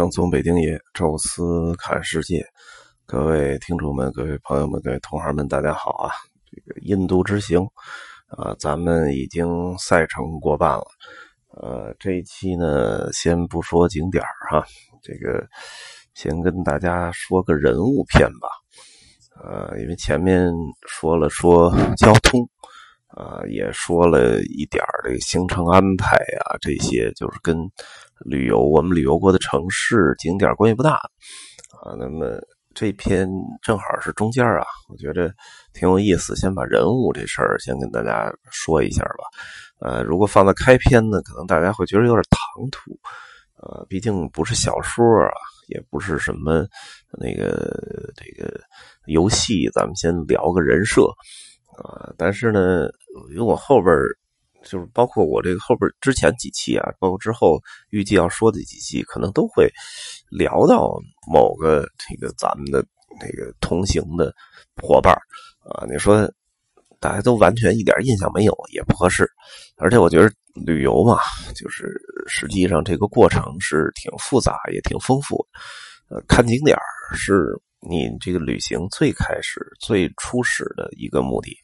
[0.00, 2.42] 正宗北京爷，宙斯看世界。
[3.04, 6.08] 各位听众们，各位朋友们，各位同行们，大家好啊！
[6.50, 7.60] 这个印度之行
[8.28, 10.86] 啊，咱们已经赛程过半了。
[11.48, 14.64] 呃，这一期呢，先不说景点哈，
[15.02, 15.46] 这个
[16.14, 18.48] 先跟大家说个人物片吧。
[19.44, 20.50] 呃，因为前面
[20.88, 22.48] 说了说交通。
[23.12, 26.14] 啊，也说了一点这个行程安排
[26.44, 27.56] 啊，这些就是跟
[28.24, 31.94] 旅游我们旅游过的城市景点关系不大啊。
[31.98, 32.38] 那么
[32.74, 33.28] 这篇
[33.62, 35.32] 正好是中间啊，我觉得
[35.72, 36.36] 挺有意思。
[36.36, 39.24] 先把人物这事儿先跟大家说一下吧。
[39.80, 42.92] 呃，如果放在开篇呢，可能大家会觉得有点唐突。
[43.56, 45.32] 呃，毕竟不是小说啊，
[45.68, 46.66] 也不是什么
[47.18, 47.74] 那个
[48.14, 48.60] 这个
[49.06, 51.02] 游戏，咱们先聊个人设。
[51.82, 52.88] 啊，但是呢，
[53.30, 53.94] 因为我后边
[54.62, 57.60] 就是包括我这个后边之前几期啊，包括之后
[57.90, 59.68] 预计要说的几期，可能都会
[60.30, 60.98] 聊到
[61.30, 62.84] 某个这个咱们的
[63.20, 64.34] 那个同行的
[64.82, 65.14] 伙伴
[65.64, 65.86] 啊。
[65.90, 66.30] 你说
[66.98, 69.30] 大家都完全一点印象没有也不合适，
[69.76, 71.18] 而且我觉得旅游嘛，
[71.54, 71.94] 就是
[72.26, 75.46] 实际上这个过程是挺复杂也挺丰富。
[76.08, 76.76] 呃，看景点
[77.14, 77.60] 是。
[77.80, 81.56] 你这个旅行最开始、最初始的一个目的，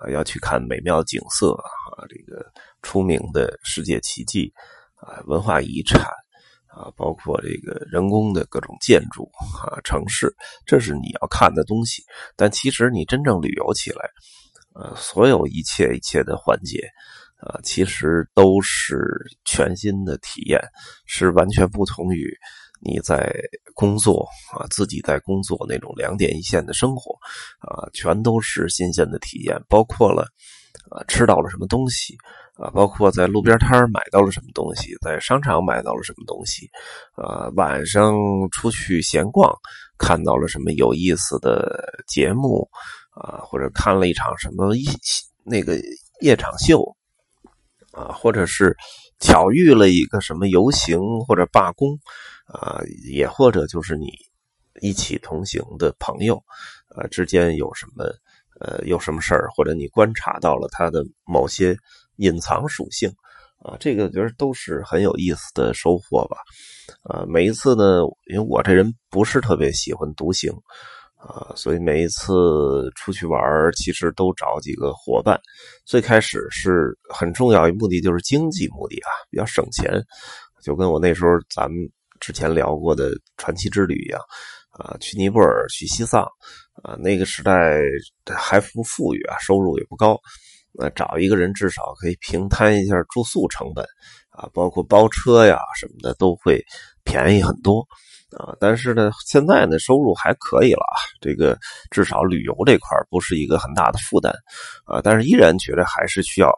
[0.00, 4.50] 啊，要去看美妙景色啊，这个出名的世界奇迹
[4.96, 6.00] 啊，文化遗产
[6.68, 9.30] 啊，包括这个人工的各种建筑
[9.62, 12.02] 啊，城市，这是你要看的东西。
[12.34, 14.08] 但其实你真正旅游起来，
[14.74, 16.80] 呃，所有一切一切的环节
[17.40, 18.96] 啊，其实都是
[19.44, 20.58] 全新的体验，
[21.04, 22.34] 是完全不同于。
[22.80, 23.32] 你在
[23.74, 27.12] 工作啊，自己在工作那种两点一线的生活
[27.58, 30.22] 啊，全都是新鲜的体验，包括了
[30.90, 32.16] 啊吃到了什么东西
[32.54, 36.70] 啊，包括在路边摊买到了什么东西，在商场买到了什么东西
[37.16, 38.14] 啊，晚上
[38.52, 39.52] 出去闲逛
[39.98, 42.68] 看到了什么有意思的节目
[43.10, 44.84] 啊，或者看了一场什么一
[45.44, 45.76] 那个
[46.20, 46.96] 夜场秀
[47.92, 48.76] 啊，或者是
[49.18, 51.98] 巧遇了一个什么游行或者罢工。
[52.48, 54.06] 啊，也或者就是你
[54.80, 56.42] 一起同行的朋友，
[56.96, 58.04] 呃，之间有什么
[58.58, 61.76] 呃有什么事儿，或者你观察到了他的某些
[62.16, 63.12] 隐藏属性，
[63.58, 66.38] 啊，这个觉得都是很有意思的收获吧。
[67.02, 68.00] 啊，每一次呢，
[68.30, 70.50] 因为我这人不是特别喜欢独行，
[71.16, 73.40] 啊，所以每一次出去玩
[73.72, 75.38] 其实都找几个伙伴。
[75.84, 80.02] 最开始是很重要一目的就是经济目的啊，比较省钱，
[80.62, 81.90] 就跟我那时候咱们。
[82.20, 84.20] 之前聊过的传奇之旅一样，
[84.70, 86.22] 啊，去尼泊尔、去西藏，
[86.82, 87.80] 啊，那个时代
[88.36, 90.18] 还不富裕啊，收入也不高，
[90.72, 93.84] 那找一个人至少可以平摊一下住宿成本，
[94.30, 96.62] 啊，包括包车呀什么的都会
[97.04, 97.80] 便宜很多，
[98.36, 101.58] 啊，但是呢，现在呢收入还可以了啊，这个
[101.90, 104.32] 至少旅游这块不是一个很大的负担，
[104.84, 106.48] 啊，但是依然觉得还是需要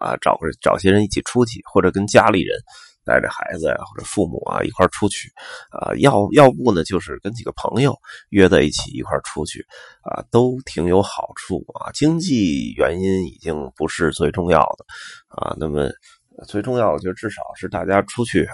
[0.00, 2.56] 啊找个找些人一起出去，或者跟家里人。
[3.06, 5.30] 带着孩子呀，或者父母啊一块出去，
[5.70, 7.96] 啊，要要不呢，就是跟几个朋友
[8.30, 9.64] 约在一起一块出去，
[10.02, 11.92] 啊，都挺有好处啊。
[11.92, 14.84] 经济原因已经不是最重要的，
[15.28, 15.88] 啊，那么
[16.48, 18.46] 最重要的就至少是大家出去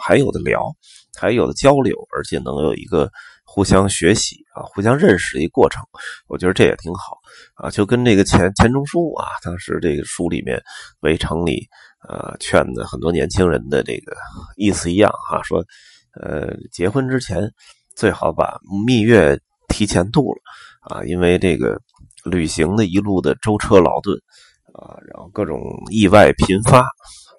[0.00, 0.74] 还有的聊，
[1.16, 3.08] 还有的交流，而且能有一个
[3.50, 5.82] 互相学习啊、互相认识的一个过程。
[6.28, 7.16] 我觉得这也挺好
[7.54, 10.58] 啊，就跟这个钱钱钟书啊，当时这个书里面
[11.00, 11.66] 《围城》里。
[12.08, 14.16] 呃，劝的很多年轻人的这个
[14.56, 15.58] 意思一样哈，说，
[16.12, 17.52] 呃，结婚之前
[17.96, 18.56] 最好把
[18.86, 20.40] 蜜月提前度了
[20.82, 21.76] 啊，因为这个
[22.24, 24.16] 旅行的一路的舟车劳顿
[24.72, 25.60] 啊，然后各种
[25.90, 26.86] 意外频发，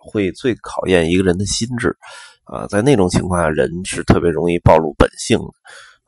[0.02, 1.96] 会最考验一个人的心智
[2.44, 5.54] 啊，在那种情况下，人是特别容易暴露本性的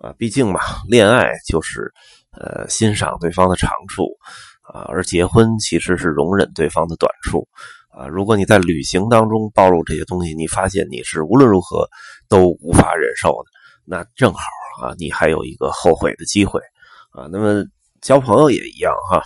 [0.01, 1.93] 啊，毕竟嘛，恋爱就是
[2.31, 4.05] 呃欣赏对方的长处
[4.63, 7.47] 啊，而结婚其实是容忍对方的短处。
[7.91, 11.87] 啊，如果你在旅行当中暴露这些东西，你发现你是无论如何
[12.27, 13.51] 都无法忍受的，
[13.85, 14.41] 那正好
[14.81, 16.61] 啊，你还有一个后悔的机会
[17.11, 17.27] 啊。
[17.29, 17.63] 那么
[18.01, 19.21] 交朋友也一样哈，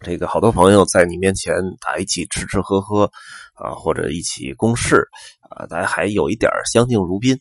[0.00, 3.10] 这个好多朋友在你面前大家一起吃吃喝喝
[3.54, 5.08] 啊，或者一起共事
[5.48, 7.36] 啊，大家还有一点相敬如宾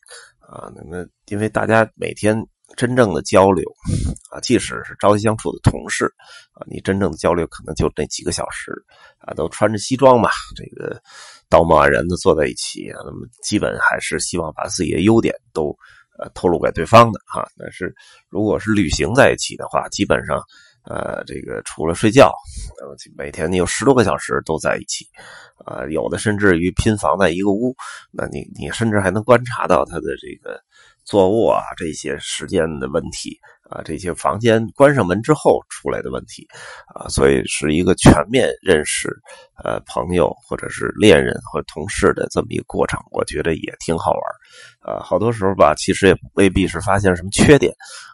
[0.52, 0.72] 啊。
[0.76, 2.38] 那么因为大家每天。
[2.78, 3.70] 真正的交流
[4.32, 6.06] 啊，即使是朝夕相处的同事
[6.54, 8.72] 啊，你真正的交流可能就那几个小时
[9.20, 10.98] 啊，都穿着西装嘛，这个
[11.50, 15.78] 道貌岸然的坐在一起啊，那么基本还是希望把自己的优点都
[16.18, 17.46] 呃透露给对方的哈。
[17.58, 17.94] 但是
[18.30, 20.42] 如果是旅行在一起的话，基本上
[20.84, 22.34] 呃，这个除了睡觉，
[23.16, 25.06] 每天你有十多个小时都在一起，
[25.64, 27.76] 啊，有的甚至于拼房在一个屋，
[28.12, 30.60] 那你你甚至还能观察到他的这个
[31.06, 33.38] 坐卧啊这些时间的问题
[33.70, 36.48] 啊，这些房间关上门之后出来的问题
[36.96, 39.08] 啊，所以是一个全面认识
[39.64, 47.72] 呃朋友或者是恋人或同事的这么一个过程，我觉得也挺好玩啊，好多时候吧，其实也未必是发现什么缺点。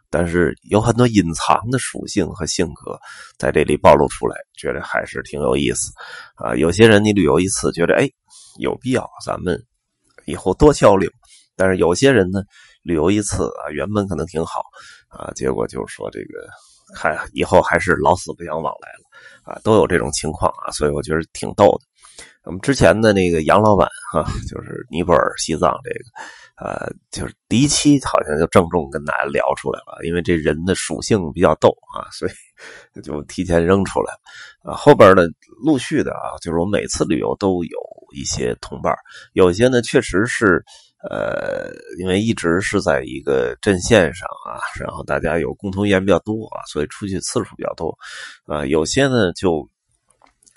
[0.10, 2.98] 但是有很多隐藏的属性和性格
[3.38, 5.92] 在这里暴露出来，觉得还是挺有意思
[6.36, 6.56] 啊。
[6.56, 8.10] 有些人你旅游一次，觉得哎
[8.60, 9.62] 有必要，咱们
[10.26, 11.12] 以后多交流。
[11.56, 12.42] 但是有些人呢，
[12.84, 14.62] 旅游一次啊，原本可能挺好
[15.10, 16.48] 啊，结果就是说这个
[16.96, 20.72] 看以后还是老死不相往来了啊，都有这种情况啊。
[20.72, 21.86] 所以我觉得挺逗的。
[22.48, 26.00] 我们之前的那个杨老板哈，就是尼泊尔、西藏这个。
[26.56, 32.32] 呃，就是第一期好像就郑重跟大家聊出来了，因为这人的属性比较逗啊，所以
[33.04, 34.14] 就提前扔出来。
[34.64, 35.24] 啊，后边呢
[35.64, 37.78] 陆续的啊，就是我每次旅游都有
[38.16, 38.96] 一些同伴，
[39.34, 40.64] 有些呢确实是
[41.12, 47.96] 呃，因为一直是在一个阵线上啊，然后大家有共同语言比较多啊，所以出去次数比较多
[48.48, 49.70] 啊，有些呢就。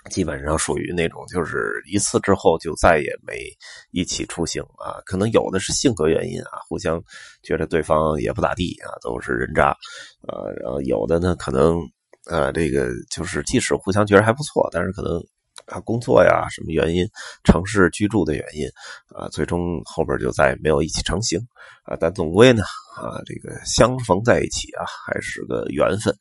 [0.09, 3.45] 基本上属于那种，就是一次之后就再也没
[3.91, 4.99] 一起出行啊。
[5.05, 7.01] 可能有的是性格原因啊，互相
[7.43, 9.69] 觉得对方也不咋地啊，都是人渣
[10.27, 10.47] 啊。
[10.61, 11.79] 然后有的呢，可能
[12.25, 15.21] 呃，这个就是即使互相觉得还不错，但是可能。
[15.67, 17.07] 啊，工作呀，什么原因？
[17.43, 18.67] 城市居住的原因
[19.15, 21.39] 啊，最终后边就再也没有一起成行
[21.83, 21.95] 啊。
[21.99, 22.63] 但总归呢，
[22.95, 26.13] 啊，这个相逢在一起啊，还是个缘分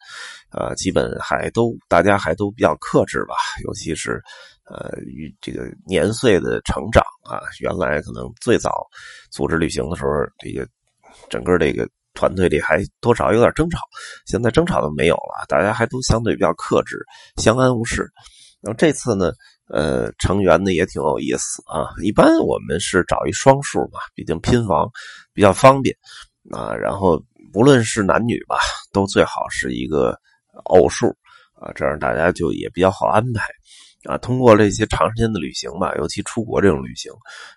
[0.50, 0.74] 啊。
[0.74, 3.34] 基本还都大家还都比较克制吧，
[3.64, 4.22] 尤其是
[4.64, 7.40] 呃，与这个年岁的成长啊。
[7.60, 8.86] 原来可能最早
[9.30, 10.68] 组织旅行的时候，这个
[11.28, 13.78] 整个这个团队里还多少有点争吵，
[14.26, 16.98] 现在争吵都没有了，大家还都相对比较克制，
[17.36, 18.10] 相安无事。
[18.62, 19.32] 然后这次呢，
[19.68, 21.88] 呃，成员呢也挺有意思啊。
[22.02, 24.90] 一般我们是找一双数嘛，毕竟拼房
[25.32, 25.96] 比较方便
[26.50, 26.74] 啊。
[26.74, 27.22] 然后
[27.52, 28.58] 不论是男女吧，
[28.92, 30.14] 都最好是一个
[30.64, 31.08] 偶数
[31.54, 33.44] 啊，这样大家就也比较好安排
[34.04, 34.18] 啊。
[34.18, 37.12] 通过这些长时间的旅行吧，尤其出国这种旅行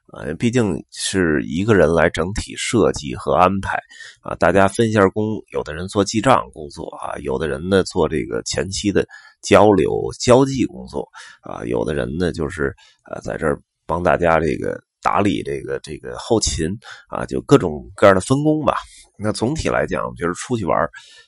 [0.08, 3.78] 啊，毕竟是一个人来整体设计和安排
[4.22, 4.36] 啊。
[4.36, 9.06] 大家分一下工，有的人做记账工作啊，有的人呢做这个前期的。
[9.44, 11.06] 交流交际工作
[11.42, 16.68] 啊，有的人呢就是啊在这儿帮大家这个打理这个这个后勤
[17.08, 18.78] 啊，就各种各样的分工吧。
[19.18, 20.76] 那总体来讲，就是出去玩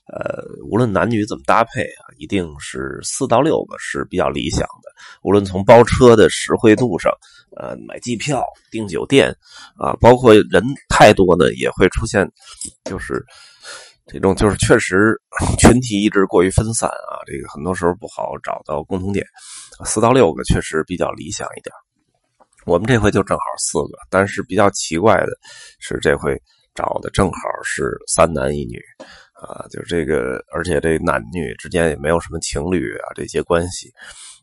[0.07, 4.89] 呃，无论男女怎么搭配啊，一定是四到六个是比较理想的。
[5.21, 7.11] 无论从包车的实惠度上，
[7.55, 9.29] 呃，买机票、订酒店
[9.77, 12.27] 啊，包括人太多呢，也会出现
[12.85, 13.23] 就是。
[14.07, 15.19] 这种就是确实
[15.57, 19.25] 群体意志过于分散啊，这个很多时候不好找到共同点。
[19.83, 21.73] 四到六个确实比较理想一点。
[22.65, 25.27] 我们这回就正好四个，但是比较奇怪的
[25.79, 26.35] 是，这回
[26.73, 28.81] 找的正好是三男一女
[29.33, 33.91] 啊，就这个，而且这男女之间也没有什么情侣啊这些关系。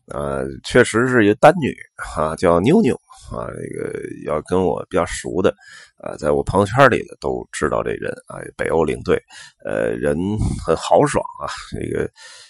[0.07, 1.73] 呃，确实是一个单女
[2.15, 2.93] 啊，叫妞妞
[3.31, 5.53] 啊，这个要跟我比较熟的
[5.97, 9.21] 啊，在我朋友圈里的都知道这人啊，北欧领队，
[9.65, 10.17] 呃，人
[10.65, 12.09] 很豪爽啊，这个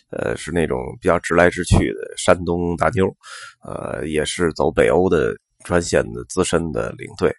[0.10, 3.06] 呃是那种比较直来直去的山东大妞，
[3.64, 7.34] 呃，也是走北欧的专线的资深的领队，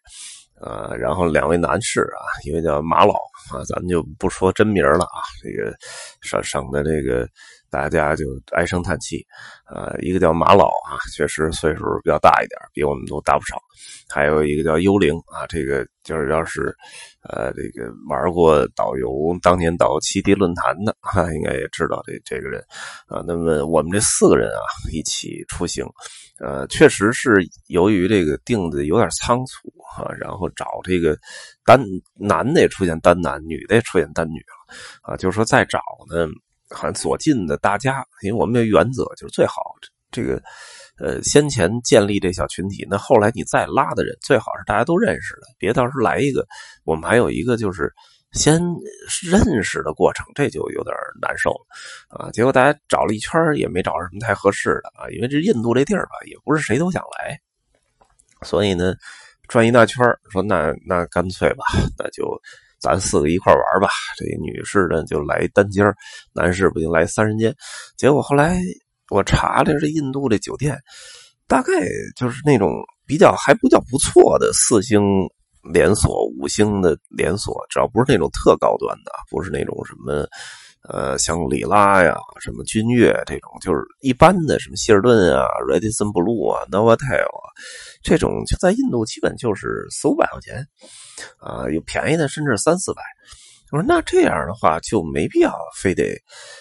[0.60, 3.14] 呃，然后两位男士啊，一位叫马老
[3.52, 5.74] 啊，咱们就不说真名了啊，这个
[6.20, 7.28] 省省的这个。
[7.74, 9.26] 大家就唉声叹气，
[9.66, 13.60] 呃，一个叫马老啊，确实岁数比较大一点，比我们都大不少。
[14.08, 16.72] 还有一个叫幽灵啊，这个就是要是，
[17.28, 22.64] 呃，这个玩过导游，当年导汽笛论坛的啊，应该也知道这这个人
[23.08, 23.24] 啊。
[23.26, 24.62] 那么我们这四个人啊，
[24.92, 25.84] 一起出行，
[26.38, 27.34] 呃，确实是
[27.66, 31.18] 由于这个定的有点仓促啊，然后找这个
[31.64, 31.82] 单
[32.14, 36.28] 男的也出现单男，女的也出现单女了啊，就是说再找呢。
[36.74, 39.54] 很所进的大家，因为我们的原则就是最好
[40.10, 40.42] 这个，
[40.98, 46.46] 呃，先前建立这小群体，那后来你再拉的人，最好是大家都认识的，别到时候来一个，
[46.84, 47.92] 我们还有一个就是
[48.32, 48.60] 先
[49.22, 51.66] 认识的过程，这就有点难受了
[52.08, 52.30] 啊。
[52.32, 57.38] 结果大家找了一圈也没找着什么太合适的啊，因为这印度这地儿吧，也不是谁都想来，
[58.42, 58.94] 所以呢，
[59.48, 61.64] 转一大圈说那那干脆吧，
[61.98, 62.40] 那就。
[62.84, 63.88] 咱四个一块玩吧，
[64.18, 65.82] 这女士呢就来单间
[66.34, 67.54] 男士不行来三人间。
[67.96, 68.60] 结果后来
[69.10, 70.78] 我查了这印度这酒店，
[71.48, 71.72] 大概
[72.14, 72.70] 就是那种
[73.06, 75.00] 比较还不叫不错的四星
[75.72, 80.28] 连锁、五星的连锁，只要不是那种特高端的，不是那种什么
[80.88, 87.50] 呃，像里拉呀、什么君越这种，就是一般的什么希尔顿啊、Radisson Blue 啊、Novotel 啊，
[88.02, 90.66] 这种就在印度基本就是四五百块钱
[91.38, 93.02] 啊，有便宜的甚至三四百。
[93.72, 96.14] 我说那这样的话就没必要非得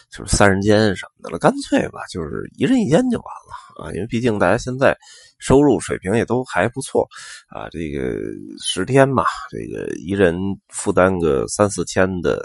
[0.09, 4.97] 就是三人间什么的了，干脆吧，就是一人一间就完了啊，因为毕竟大家现在
[5.37, 7.05] 收入水平也都还不错
[7.49, 8.17] 啊，这个
[8.63, 10.35] 十天嘛，这个一人
[10.69, 12.41] 负担个三四千的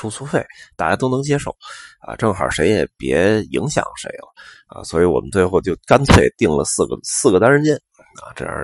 [0.00, 0.42] 住宿费，
[0.76, 1.54] 大家都能接受
[2.00, 4.32] 啊，正好谁也别影响谁了
[4.68, 7.78] 啊，所以我们最后就干脆定了四个四个单人间。
[8.20, 8.54] 啊，这样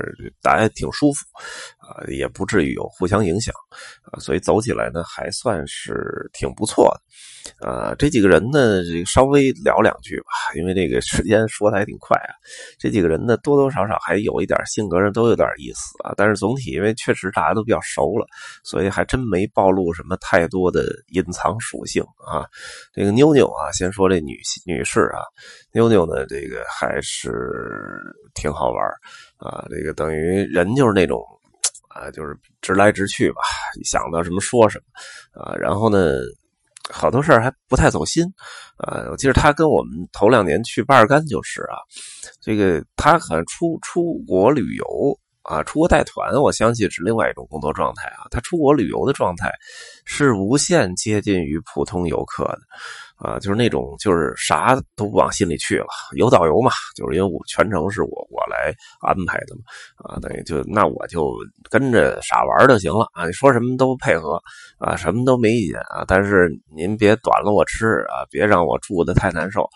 [0.43, 1.25] 大家挺舒服，
[1.79, 3.55] 啊，也不至于有互相影响，
[4.13, 7.01] 啊，所以走起来呢还算是挺不错的。
[7.65, 12.35] 啊，这几个人呢，稍微聊两句吧，因为这个时间说的还挺快啊。
[12.77, 16.13] 这几个人呢，多多少少还有一点性格上都有点意思啊。
[16.17, 18.27] 但是总体因为确实大家都比较熟了，
[18.65, 22.45] 所以还真没暴露什么太多的隐藏属性啊。
[22.93, 24.37] 这个妞妞啊，先说这女
[24.67, 25.23] 女士啊，
[25.73, 27.31] 妞妞呢，这个还是
[28.35, 28.85] 挺好玩
[29.47, 31.23] 啊，这个等于人就是那种，
[31.89, 33.41] 啊，就是直来直去吧，
[33.85, 34.81] 想到什么说什
[35.35, 35.99] 么，啊，然后呢，
[36.91, 38.25] 好多事儿还不太走心，
[38.77, 41.79] 啊，我记得他跟我们头两年去巴尔干就是啊，
[42.41, 49.51] 这个他好像出出国旅游啊，出国带团，我相信是另外一种工作状态啊，他出国旅游的状态
[50.05, 52.61] 是无限接近于普通游客的。
[53.19, 55.87] 啊，就是那种，就是啥都不往心里去了，
[56.17, 59.63] 有导游嘛，就是因为我全程是我我来安排的嘛，
[60.05, 61.33] 啊，等于就那我就
[61.71, 64.39] 跟着傻玩就行了啊，你说什么都配合
[64.79, 69.67] 啊，什么都没意见啊，但是您别短了我吃啊，别让我住的太难受，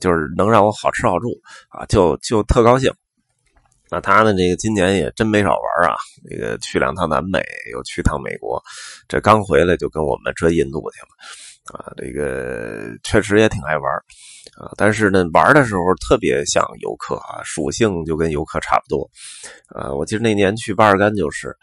[0.00, 2.90] 就是能让我好吃好住啊，就就特高兴。
[3.90, 5.96] 那他呢，这个今年也真没少玩啊，
[6.28, 8.62] 这个去两趟南美，又去趟美国，
[9.08, 11.08] 这刚回来就跟我们这印度去了。
[11.74, 13.92] 啊，这个确实也挺爱玩
[14.56, 19.10] 啊，但是呢，玩的时候特别像游客啊，属性就跟游客差不多，
[19.68, 21.56] 啊，我记得那年去巴尔干就是。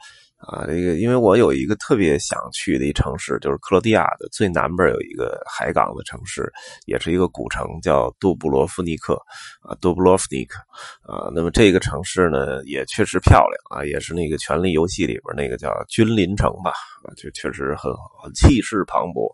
[0.48, 6.52] 啊，这个因为我有一个特别想去的一城市，就是克罗地亚的最南边有一个海港的城市，
[6.86, 9.16] 也是一个古城，叫杜布罗夫尼克
[9.62, 10.60] 啊，杜布罗夫尼克
[11.02, 11.32] 啊。
[11.34, 16.74] 那么这个城市呢，也确实漂亮啊，也是那个《权力游戏》里边那个叫君临城吧，
[17.04, 17.90] 啊，就确实很
[18.22, 19.34] 很气势磅礴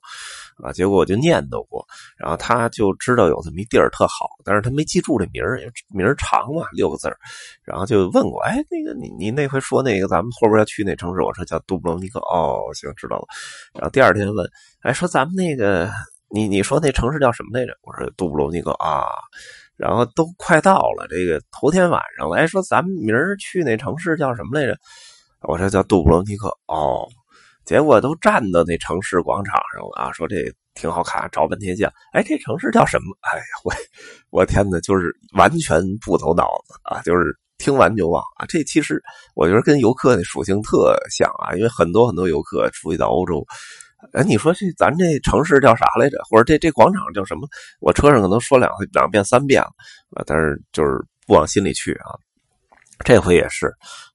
[0.64, 0.72] 啊。
[0.72, 1.84] 结果我就念叨过，
[2.20, 7.18] 然后他就知道有这么一地儿特好，但是他没记住这名儿，名儿长嘛，六个字儿
[7.64, 10.96] 然后就问我，哎，那个你你那回说那个咱们后边要去那。
[11.00, 13.26] 城市，我说叫杜布罗尼克，哦，行，知道了。
[13.74, 14.46] 然后第二天问，
[14.82, 15.90] 哎，说咱们那个，
[16.30, 17.72] 你你说那城市叫什么来着？
[17.84, 19.06] 我说杜布罗尼克啊。
[19.78, 24.78] 然后都快到了，这个头天晚上，哎，说咱们明儿去那城市叫什么来着？
[25.44, 27.08] 我说叫杜布罗尼克，哦。
[27.66, 30.36] 结果都站到那城市广场上了啊，说这
[30.74, 33.16] 挺好看，找半天像，哎，这城市叫什么？
[33.22, 33.74] 哎呀，我
[34.30, 37.38] 我天哪，就是完全不走脑子啊，就是。
[37.62, 38.46] 听完就忘啊！
[38.48, 39.04] 这其实
[39.36, 43.46] 我觉得跟游客那属性特像啊，因为很多很多游客出去到欧洲，
[44.14, 46.18] 哎，你说这咱这城市叫啥来着？
[46.30, 47.50] 或者这这广场叫什么？
[47.82, 49.72] 我车上可能说两两遍三遍了
[50.16, 52.16] 啊，但是就是不往心里去啊。
[53.06, 53.68] 这回也是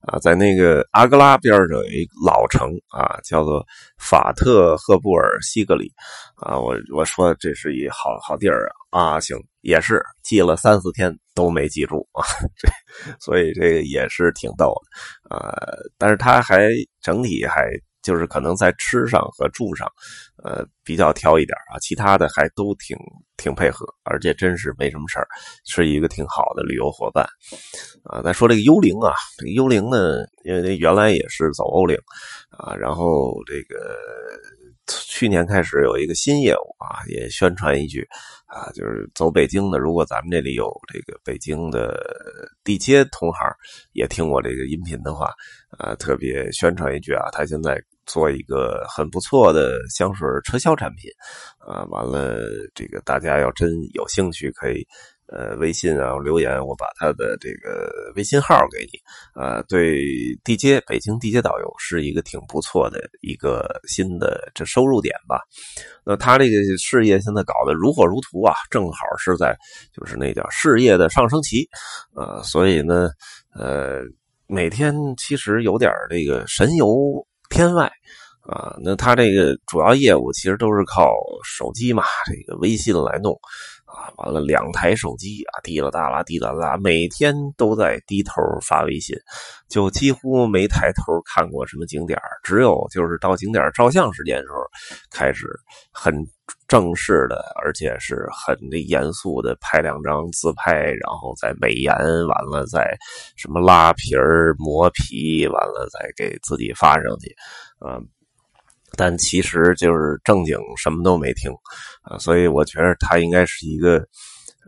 [0.07, 3.65] 啊，在那个阿格拉边上有一老城啊，叫做
[3.99, 5.91] 法特赫布尔西格里
[6.37, 6.59] 啊。
[6.59, 12.23] 我我说这是一好好地儿啊啊，行，也是记了三四天都没记住啊，
[12.57, 12.69] 这
[13.19, 14.75] 所以这个也是挺逗
[15.31, 15.55] 的啊。
[15.99, 16.69] 但是他还
[17.01, 17.71] 整体还。
[18.05, 19.91] 就是可能在吃上和住上，
[20.45, 22.97] 呃，比较挑一点啊，其他的还都挺
[23.37, 25.27] 挺配合，而且真是没什么事儿，
[25.67, 27.27] 是一个挺好的旅游伙伴，
[28.05, 28.23] 啊。
[28.23, 31.97] 再说这个幽灵啊，这个幽灵呢，因为原来也是走欧领
[32.51, 33.97] 啊，然后这个
[34.87, 38.07] 去年开始有一个新业务啊，也宣传一句
[38.47, 41.99] 啊，就是走北京的，如果咱们这里有这个北京的
[42.63, 43.49] 地接同行
[43.93, 45.33] 也听我这个音频的话，
[45.79, 47.83] 啊，特别宣传一句啊，他现在。
[48.07, 51.11] 做一个很不错的香水车销产品，
[51.57, 52.39] 啊，完了，
[52.75, 54.87] 这个大家要真有兴趣，可以
[55.27, 58.99] 呃微信啊留言，我把他的这个微信号给你，
[59.41, 60.03] 啊，对
[60.45, 65.41] 地接北京地接导游是一个挺不错的一个新的这收入点吧。
[66.05, 69.57] 那他这个事业现在搞得如火如荼啊，正好是在
[69.93, 71.69] 就是那叫事业的上升期，
[72.15, 73.11] 呃，所以呢，
[73.55, 74.01] 呃，
[74.47, 77.27] 每天其实有点这个神游。
[77.51, 77.85] 天外，
[78.41, 81.15] 啊，那他这个主要业务其实都是靠
[81.45, 83.39] 手机嘛，这个微信来弄，
[83.95, 89.17] 啊，完了两台手机啊，滴啦哒啦，滴啦啦，每天都在低头发微信，
[89.69, 94.59] 就几乎没抬头看过什么景点只有就是到景点照相时间的时候，
[95.11, 95.47] 开始
[95.93, 96.13] 很
[96.67, 98.59] 正式的，而且是很
[98.89, 102.99] 严肃的拍两张自拍，然后再美颜，完了再
[103.37, 107.35] 什么拉皮儿、磨皮，完了再给自己发上去，
[107.87, 108.09] 嗯。
[108.97, 111.51] 但其实就是正经什么都没听，
[112.03, 113.99] 啊，所以我觉得他应该是一个，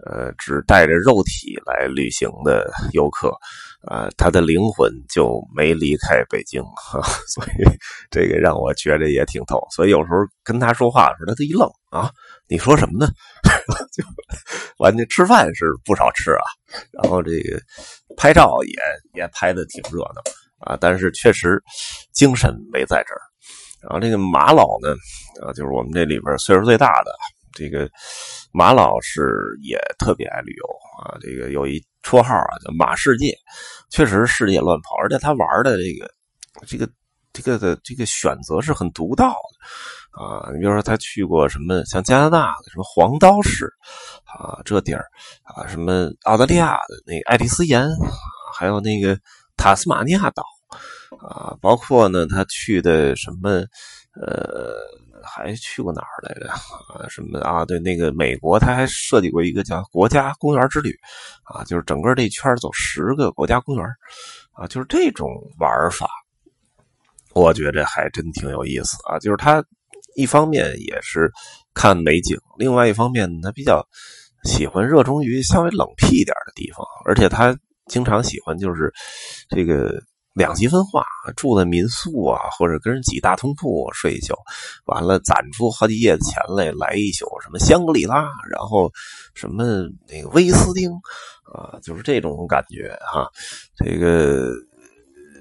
[0.05, 3.31] 呃，只带着肉体来旅行的游客，
[3.83, 7.65] 啊，他的灵魂就没离开北京， 哈，所以
[8.11, 9.61] 这个让我觉得也挺逗。
[9.71, 12.11] 所以有时候跟他说话的时候，他都一愣啊，
[12.49, 13.09] 你说什么呢？
[13.93, 14.05] 就
[14.79, 16.45] 完全吃饭是不少吃啊，
[16.93, 17.59] 然后这个
[18.17, 18.75] 拍照也
[19.15, 20.23] 也拍的挺热闹
[20.59, 21.63] 啊，但是确实
[22.13, 23.21] 精神没在这儿。
[23.89, 24.95] 然后这个马老呢，
[25.41, 27.13] 啊，就是我们这里边岁数最大的
[27.53, 27.89] 这个
[28.53, 29.31] 马老是
[29.63, 30.67] 也特别爱旅游
[30.99, 31.17] 啊。
[31.21, 33.33] 这个有一绰号啊，叫马世界，
[33.91, 36.11] 确实世界乱跑，而且他玩的这个
[36.67, 36.89] 这个
[37.33, 40.51] 这个的这个选择是很独到的啊。
[40.53, 43.73] 你比如说他去过什么，像加拿大的什么黄刀市
[44.25, 45.05] 啊，这地儿
[45.45, 47.89] 啊，什么澳大利亚的那爱丽丝岩，
[48.53, 49.17] 还有那个
[49.57, 50.43] 塔斯马尼亚岛。
[51.21, 53.51] 啊，包括呢，他去的什么，
[54.21, 54.75] 呃，
[55.23, 56.51] 还去过哪儿来着？
[56.51, 57.65] 啊， 什么啊？
[57.65, 60.93] 对，那个美国，他还设计过一个叫国家公园之旅，
[61.45, 63.87] 啊，就是整个这圈走十个国家公园，
[64.53, 66.09] 啊，就是这种玩法，
[67.35, 69.19] 我觉得还真挺有意思啊。
[69.19, 69.65] 就是他
[70.17, 71.31] 一方面也是
[71.73, 73.87] 看美景，另外一方面他比较
[74.45, 78.93] 喜欢热衷于稍微冷僻一点的地方，而且他经常喜欢就是
[79.49, 80.03] 这个。
[80.37, 81.03] 两极分化，
[81.35, 84.35] 住在民宿啊，或者跟人挤大通铺睡一宿，
[84.85, 88.93] 完了攒出好几夜的钱来，来一宿什么香格里拉，然后
[89.35, 89.65] 什么
[90.07, 90.93] 那个威斯汀，
[91.55, 93.27] 啊，就是这种感觉哈。
[93.77, 94.51] 这个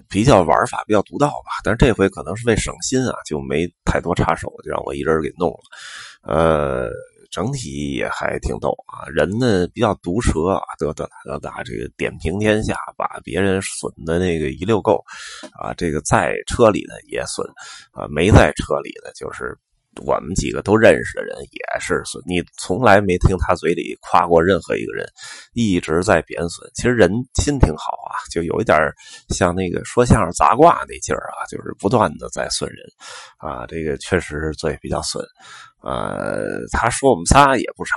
[0.08, 6.90] 比较玩法比较独到吧，但是这回可能是为省心啊，就没太多插手，就让我一人给弄了，呃。
[7.32, 15.04] 整体也还挺逗啊，人呢比较毒舌啊，得得得得，这个点评天下，把别人损的那个一溜够
[15.60, 17.48] 啊，这个在车里的也损
[17.92, 19.58] 啊，没在车里的就是。
[20.04, 25.08] 我们几个都认识的人也是损，你从来没听他嘴里夸过任何一个人，
[25.54, 26.70] 一直在贬损。
[26.74, 28.78] 其实人心挺好啊，就有一点
[29.30, 32.80] 像那个说相声砸卦那劲儿啊，就是不断的在损人
[33.38, 33.66] 啊。
[33.68, 35.26] 这个确实是嘴比较损，
[35.82, 37.96] 呃，他说我们仨也不少，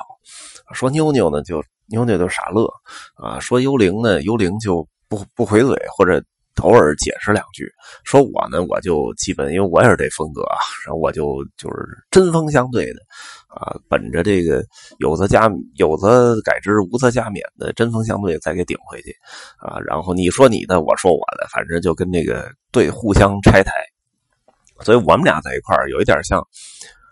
[0.72, 2.70] 说妞妞呢就妞妞就傻乐
[3.16, 6.22] 啊，说幽灵呢幽灵就不不回嘴或者。
[6.60, 7.70] 偶尔解释两句，
[8.04, 13.00] 说我呢，我就基本因为我也是这风格啊，然后我就就是针锋相对的
[13.48, 14.64] 啊，本着这个
[14.98, 19.14] 有则加有则改之，无则加勉的针锋相对，再给顶回去
[19.58, 19.78] 啊。
[19.86, 23.72] 然后你说你的，我说我的，反正就跟那个对互相拆台。
[24.80, 26.40] 所以我们俩在一块儿有一点像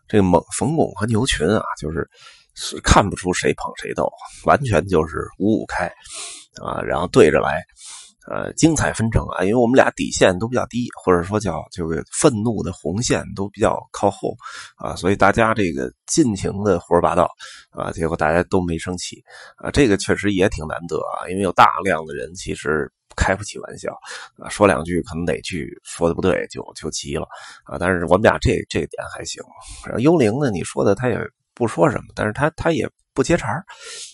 [0.07, 2.09] 这个蒙冯巩和牛群啊，就是
[2.55, 4.11] 是看不出谁捧谁逗，
[4.45, 5.87] 完全就是五五开
[6.63, 7.63] 啊，然后对着来。
[8.29, 14.35] 呃，精彩纷呈啊，因为我们俩底线都比较低，或者说叫这个愤怒的红线都比较靠后
[14.77, 17.31] 啊，所以大家这个尽情的胡说八道
[17.71, 19.23] 啊，结果大家都没生气
[19.59, 23.93] 啊，这个确实也挺难得啊，因为有大量的人其实开不起玩笑
[24.39, 27.29] 啊，说两句可能哪句说的不对就就急了
[27.65, 29.43] 啊，但是我们俩这这点还行，
[29.85, 31.19] 然后幽灵呢，你说的他也
[31.55, 32.91] 不说什么，但是他他也。
[33.17, 33.65] 不接茬，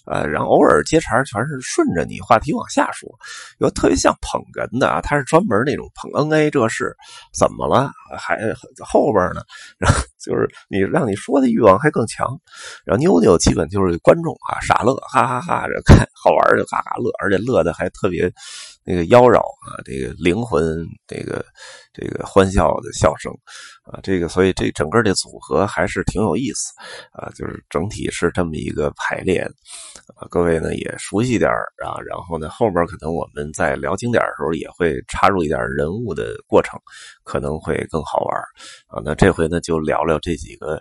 [0.06, 3.10] 呃，然后偶尔接茬，全是顺着你话题往下说，
[3.58, 6.96] 有特别像捧哏的啊，他是专门那种捧 N A，这事
[7.36, 7.90] 怎么了？
[8.16, 8.38] 还
[8.78, 9.42] 后边呢，
[10.24, 12.28] 就是你让你说的欲望还更强。
[12.84, 18.32] 然后妞妞基本就是观众啊，傻乐，哈哈哈，这看好玩就嘎嘎乐，而且乐的还特别
[18.84, 21.44] 那个妖娆啊，这个灵魂，这个
[21.92, 23.32] 这个欢笑的笑声
[23.84, 26.72] 啊，这个所以这整个这组合还是挺有意思
[27.12, 28.92] 啊，就是整体是这么一个。
[28.94, 29.40] 排列，
[30.16, 31.50] 啊，各位呢也熟悉点
[31.84, 36.78] 啊，然后呢后边可能我们在聊景点的时候也会插入一点人物的过程，
[37.24, 38.36] 可能会更好玩
[38.88, 39.02] 啊。
[39.04, 40.80] 那这回呢就聊聊这几个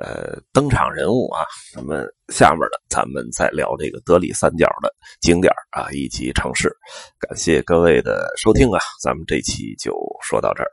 [0.00, 6.74] 呃登场人物啊，咱们下面呢咱们再聊这个德里三角的景点啊以及城市。
[7.18, 10.70] 感谢各位的收听啊，咱们这期就说到这儿。